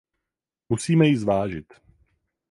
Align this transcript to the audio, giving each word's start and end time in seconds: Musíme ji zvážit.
Musíme 0.69 1.05
ji 1.07 1.17
zvážit. 1.17 1.73